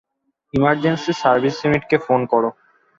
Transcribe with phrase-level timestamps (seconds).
[0.53, 2.49] Emergency service ইউনিটকে phone করো।